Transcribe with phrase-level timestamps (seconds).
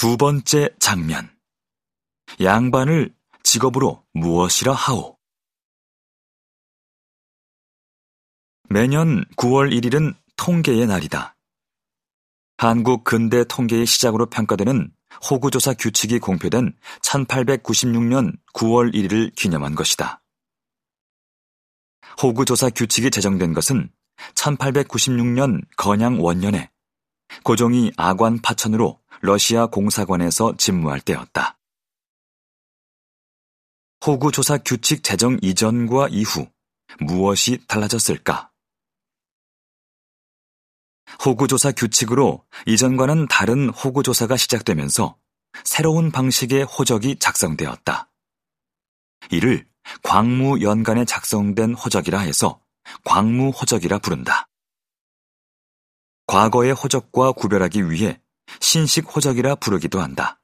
[0.00, 1.28] 두 번째 장면.
[2.40, 5.18] 양반을 직업으로 무엇이라 하오?
[8.70, 11.36] 매년 9월 1일은 통계의 날이다.
[12.56, 14.90] 한국 근대 통계의 시작으로 평가되는
[15.28, 20.22] 호구조사 규칙이 공표된 1896년 9월 1일을 기념한 것이다.
[22.22, 23.90] 호구조사 규칙이 제정된 것은
[24.34, 26.70] 1896년 건양 원년에
[27.44, 31.58] 고종이 아관 파천으로 러시아 공사관에서 집무할 때였다.
[34.06, 36.46] 호구조사 규칙 제정 이전과 이후
[37.00, 38.50] 무엇이 달라졌을까?
[41.24, 45.18] 호구조사 규칙으로 이전과는 다른 호구조사가 시작되면서
[45.64, 48.10] 새로운 방식의 호적이 작성되었다.
[49.30, 49.68] 이를
[50.02, 52.62] 광무 연간에 작성된 호적이라 해서
[53.04, 54.48] 광무 호적이라 부른다.
[56.26, 58.20] 과거의 호적과 구별하기 위해
[58.60, 60.40] 신식 호적이라 부르기도 한다.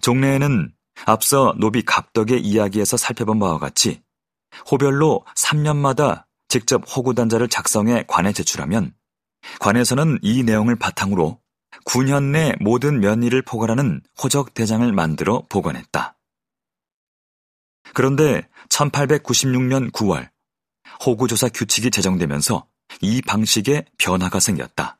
[0.00, 0.72] 종래에는
[1.06, 4.02] 앞서 노비 갑덕의 이야기에서 살펴본 바와 같이
[4.70, 8.94] 호별로 3년마다 직접 호구단자를 작성해 관에 제출하면
[9.60, 11.40] 관에서는 이 내용을 바탕으로
[11.86, 16.16] 9년 내 모든 면일을 포괄하는 호적 대장을 만들어 보관했다.
[17.94, 20.30] 그런데 1896년 9월
[21.04, 22.66] 호구조사 규칙이 제정되면서
[23.00, 24.98] 이 방식에 변화가 생겼다.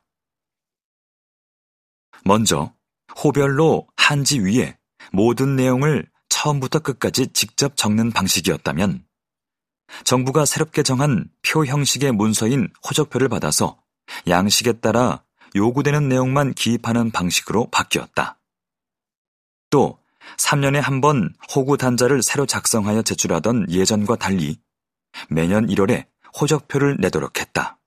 [2.25, 2.73] 먼저
[3.23, 4.77] 호별로 한지 위에
[5.11, 9.05] 모든 내용을 처음부터 끝까지 직접 적는 방식이었다면
[10.03, 13.79] 정부가 새롭게 정한 표 형식의 문서인 호적표를 받아서
[14.27, 15.23] 양식에 따라
[15.55, 18.39] 요구되는 내용만 기입하는 방식으로 바뀌었다.
[19.69, 19.99] 또
[20.37, 24.59] 3년에 한 번 호구 단자를 새로 작성하여 제출하던 예전과 달리
[25.29, 26.05] 매년 1월에
[26.39, 27.77] 호적표를 내도록 했다.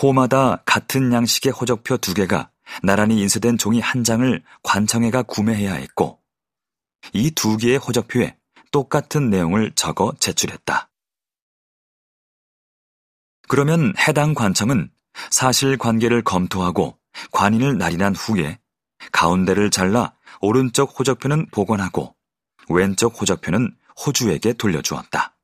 [0.00, 2.50] 호마다 같은 양식의 호적표 두 개가
[2.82, 6.20] 나란히 인쇄된 종이 한 장을 관청회가 구매해야 했고
[7.12, 8.36] 이 두 개의 호적표에
[8.72, 10.90] 똑같은 내용을 적어 제출했다.
[13.48, 14.90] 그러면 해당 관청은
[15.30, 16.98] 사실 관계를 검토하고
[17.30, 18.58] 관인을 날인한 후에
[19.12, 22.14] 가운데를 잘라 오른쪽 호적표는 복원하고
[22.68, 23.74] 왼쪽 호적표는
[24.04, 25.36] 호주에게 돌려주었다.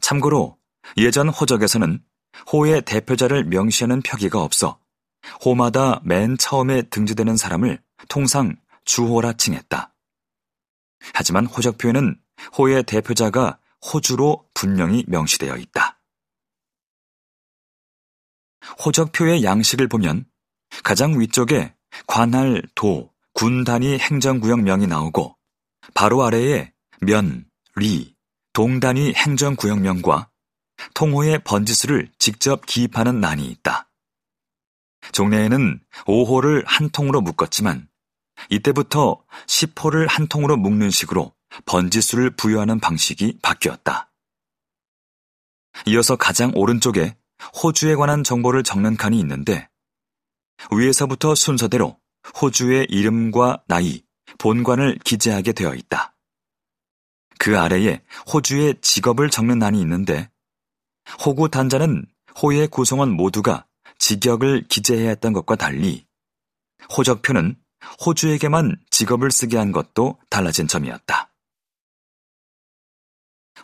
[0.00, 0.58] 참고로
[0.98, 2.04] 예전 호적에서는
[2.52, 4.78] 호의 대표자를 명시하는 표기가 없어
[5.44, 9.94] 호마다 맨 처음에 등재되는 사람을 통상 주호라 칭했다.
[11.14, 12.20] 하지만 호적표에는
[12.56, 16.00] 호의 대표자가 호주로 분명히 명시되어 있다.
[18.84, 20.24] 호적표의 양식을 보면
[20.82, 21.74] 가장 위쪽에
[22.06, 25.36] 관할, 도, 군 단위 행정구역명이 나오고
[25.94, 27.46] 바로 아래에 면,
[27.76, 28.14] 리,
[28.52, 30.30] 동 단위 행정구역명과
[30.94, 33.87] 통호의 번지수를 직접 기입하는 난이 있다.
[35.12, 37.88] 종래에는 5호를 한 통으로 묶었지만
[38.50, 41.34] 이때부터 10호를 한 통으로 묶는 식으로
[41.66, 44.10] 번지수를 부여하는 방식이 바뀌었다.
[45.86, 47.16] 이어서 가장 오른쪽에
[47.62, 49.68] 호주에 관한 정보를 적는 칸이 있는데
[50.72, 51.98] 위에서부터 순서대로
[52.40, 54.02] 호주의 이름과 나이,
[54.38, 56.16] 본관을 기재하게 되어 있다.
[57.38, 60.30] 그 아래에 호주의 직업을 적는 난이 있는데
[61.24, 62.04] 호구 단자는
[62.42, 63.67] 호의 구성원 모두가
[63.98, 66.06] 직역을 기재해야 했던 것과 달리
[66.96, 67.56] 호적표는
[68.04, 71.32] 호주에게만 직업을 쓰게 한 것도 달라진 점이었다.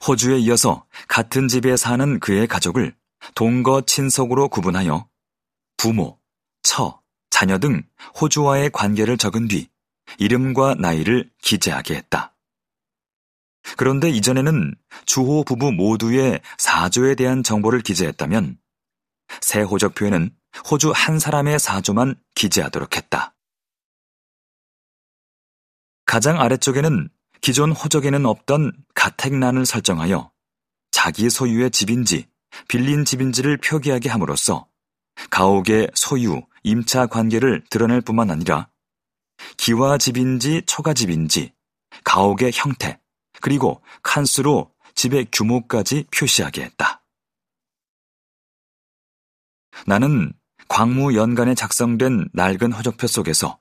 [0.06, 2.94] 호주에 이어서 같은 집에 사는 그의 가족을
[3.34, 5.08] 동거 친속으로 구분하여
[5.76, 6.18] 부모,
[6.62, 7.82] 처, 자녀 등
[8.20, 9.68] 호주와의 관계를 적은 뒤
[10.18, 12.34] 이름과 나이를 기재하게 했다.
[13.76, 14.74] 그런데 이전에는
[15.06, 18.58] 주호 부부 모두의 사조에 대한 정보를 기재했다면
[19.40, 20.30] 새 호적표에는
[20.70, 23.34] 호주 한 사람의 사조만 기재하도록 했다.
[26.06, 27.08] 가장 아래쪽에는
[27.40, 30.30] 기존 호적에는 없던 가택란을 설정하여
[30.90, 32.28] 자기 소유의 집인지
[32.68, 34.66] 빌린 집인지를 표기하게 함으로써
[35.30, 38.68] 가옥의 소유, 임차 관계를 드러낼 뿐만 아니라
[39.56, 41.52] 기와 집인지 초가 집인지
[42.04, 43.00] 가옥의 형태,
[43.40, 46.93] 그리고 칸수로 집의 규모까지 표시하게 했다.
[49.86, 50.32] 나는
[50.68, 53.60] 광무 연간에 작성된 낡은 호적표 속에서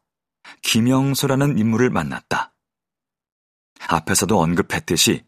[0.62, 2.56] 김영소라는 인물을 만났다.
[3.88, 5.26] 앞에서도 언급했듯이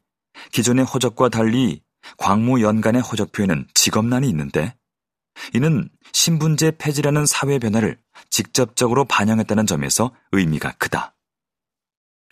[0.51, 1.83] 기존의 호적과 달리
[2.17, 4.77] 광무 연간의 호적표에는 직업란이 있는데
[5.53, 7.99] 이는 신분제 폐지라는 사회 변화를
[8.29, 11.15] 직접적으로 반영했다는 점에서 의미가 크다.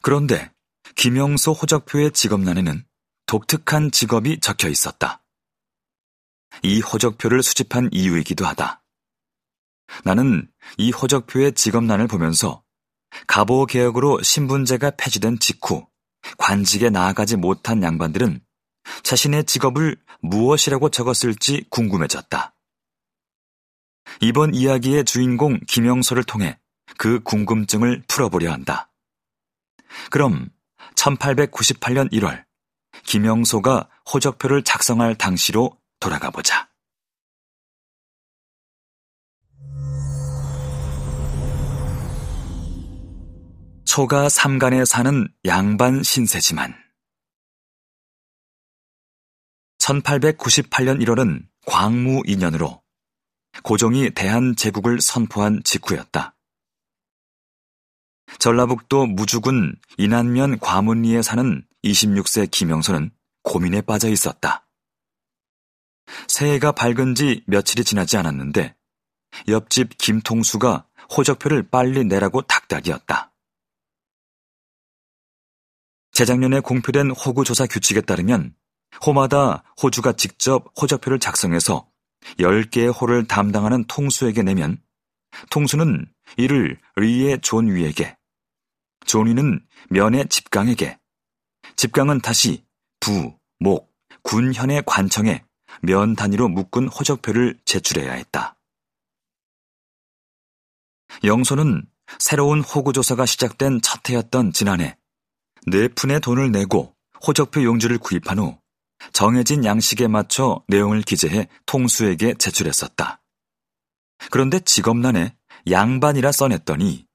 [0.02, 0.52] 그런데
[0.96, 2.86] 김영소 호적표의 직업란에는
[3.26, 5.23] 독특한 직업이 적혀 있었다.
[6.62, 8.84] 이 호적표를 수집한 이유이기도 하다.
[10.04, 12.64] 나는 이 호적표의 직업란을 보면서
[13.28, 15.86] 가보 개혁으로 신분제가 폐지된 직후
[16.38, 18.42] 관직에 나아가지 못한 양반들은
[19.04, 22.56] 자신의 직업을 무엇이라고 적었을지 궁금해졌다.
[24.22, 26.60] 이번 이야기의 주인공 김영소를 통해
[26.98, 28.92] 그 궁금증을 풀어보려 한다.
[30.10, 30.50] 그럼
[30.96, 32.44] 1898년 1월
[33.06, 36.70] 김영소가 호적표를 작성할 당시로 돌아가 보자.
[43.86, 46.76] 초가 삼간에 사는 양반 신세지만
[49.78, 52.82] 1898년 1월은 광무 2년으로
[53.64, 56.36] 고종이 대한제국을 선포한 직후였다.
[58.40, 63.12] 전라북도 무주군 인안면 과문리에 사는 26세 김영선은
[63.44, 64.63] 고민에 빠져 있었다.
[66.34, 68.76] 새해가 밝은 지 며칠이 지나지 않았는데
[69.50, 73.32] 옆집 김통수가 호적표를 빨리 내라고 닥달이었다.
[76.12, 78.56] 재작년에 공표된 호구 조사 규칙에 따르면
[79.06, 81.88] 호마다 호주가 직접 호적표를 작성해서
[82.40, 84.82] 10개의 호를 담당하는 통수에게 내면
[85.52, 88.18] 통수는 이를 의의 존위에게,
[89.06, 90.98] 존위는 면의 집강에게,
[91.76, 92.66] 집강은 다시
[93.00, 93.94] 부, 목,
[94.24, 95.44] 군현의 관청에
[95.82, 98.56] 면 단위로 묶은 호적표를 제출해야 했다.
[101.24, 101.86] 영소는
[102.20, 104.98] 새로운 호구조사가 시작된 첫 해였던 지난해
[105.68, 108.58] 네 푼의 돈을 내고 호적표 용지를 구입한 후
[109.12, 113.22] 정해진 양식에 맞춰 내용을 기재해 통수에게 제출했었다.
[114.32, 115.36] 그런데 직업란에
[115.70, 117.06] 양반이라 써냈더니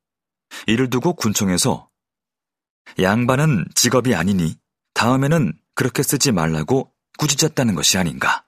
[0.66, 1.88] 이를 두고 군청에서
[3.00, 4.56] 양반은 직업이 아니니
[4.94, 8.47] 다음에는 그렇게 쓰지 말라고 꾸짖었다는 것이 아닌가.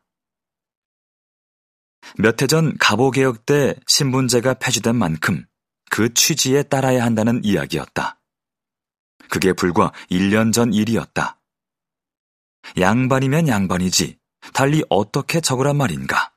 [2.16, 5.44] 몇 해전 갑오개혁 때 신분제가 폐지된 만큼
[5.90, 8.20] 그 취지에 따라야 한다는 이야기였다.
[9.28, 11.40] 그게 불과 1년 전 일이었다.
[12.78, 14.18] 양반이면 양반이지,
[14.52, 16.32] 달리 어떻게 적으란 말인가.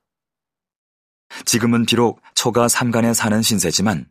[1.45, 4.09] 지금은 비록 초가 삼간에 사는 신세지만,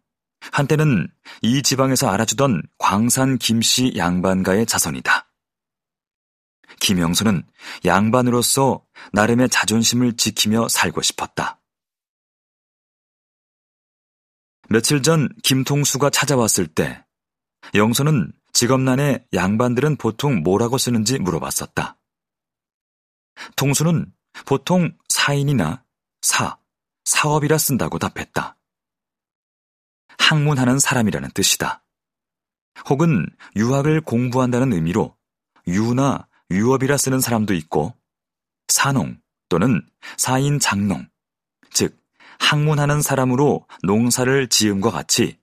[0.51, 1.09] 한때는
[1.43, 5.32] 이 지방에서 알아주던 광산 김씨 양반가의 자손이다.
[6.83, 7.47] 김영수는
[7.85, 11.61] 양반으로서 나름의 자존심을 지키며 살고 싶었다.
[14.69, 17.05] 며칠 전 김통수가 찾아왔을 때
[17.75, 21.99] 영수는 직업란에 양반들은 보통 뭐라고 쓰는지 물어봤었다.
[23.57, 24.13] 통수는
[24.45, 25.85] 보통 사인이나
[26.21, 26.59] 사,
[27.05, 28.57] 사업이라 쓴다고 답했다.
[30.19, 31.85] 학문하는 사람이라는 뜻이다.
[32.89, 35.17] 혹은 유학을 공부한다는 의미로
[35.69, 37.95] 유나 유업이라 쓰는 사람도 있고
[38.69, 41.09] 사농 또는 사인 장농,
[41.71, 41.99] 즉
[42.39, 45.39] 학문하는 사람으로 농사를 지음과 같이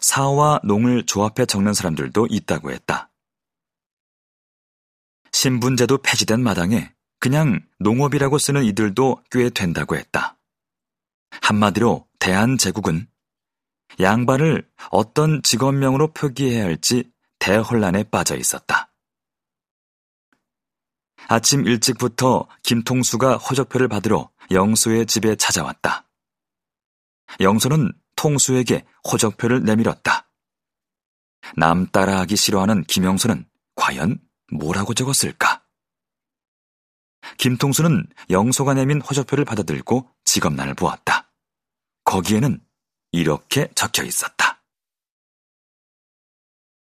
[0.00, 3.10] 사와 농을 조합해 적는 사람들도 있다고 했다.
[5.32, 10.36] 신분제도 폐지된 마당에 그냥 농업이라고 쓰는 이들도 꽤 된다고 했다.
[11.40, 13.06] 한마디로 대한제국은
[14.00, 18.91] 양반을 어떤 직업명으로 표기해야 할지 대혼란에 빠져 있었다.
[21.28, 26.08] 아침 일찍부터 김통수가 호적표를 받으러 영수의 집에 찾아왔다.
[27.40, 30.28] 영수는 통수에게 호적표를 내밀었다.
[31.56, 34.18] 남 따라하기 싫어하는 김영수는 과연
[34.52, 35.62] 뭐라고 적었을까?
[37.38, 41.30] 김통수는 영소가 내민 호적표를 받아들고 직업란을 보았다.
[42.04, 42.60] 거기에는
[43.12, 44.62] 이렇게 적혀 있었다.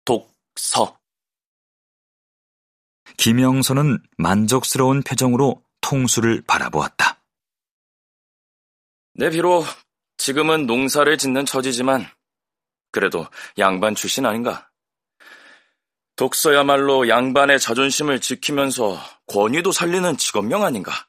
[0.05, 0.99] 독서.
[3.17, 7.21] 김영소는 만족스러운 표정으로 통수를 바라보았다.
[9.15, 9.65] 내 네, 비록
[10.17, 12.07] 지금은 농사를 짓는 처지지만
[12.91, 14.69] 그래도 양반 출신 아닌가?
[16.15, 21.07] 독서야말로 양반의 자존심을 지키면서 권위도 살리는 직업명 아닌가?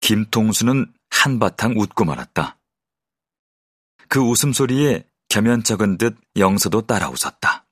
[0.00, 2.58] 김통수는 한바탕 웃고 말았다.
[4.08, 7.66] 그 웃음소리에 겸연쩍은 듯 영서도 따라 웃었다.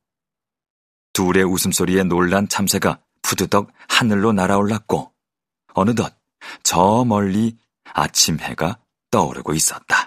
[1.19, 5.11] 둘의 웃음소리에 놀란 참새가 푸드덕 하늘로 날아올랐고
[5.75, 6.15] 어느덧
[6.63, 7.59] 저 멀리
[7.93, 8.79] 아침 해가
[9.11, 10.07] 떠오르고 있었다.